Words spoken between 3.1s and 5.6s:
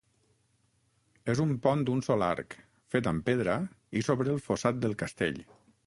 amb pedra i sobre el fossat del castell.